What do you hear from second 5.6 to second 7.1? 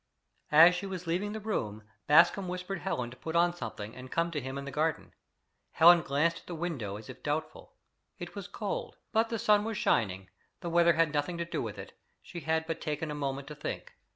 Helen glanced at the window as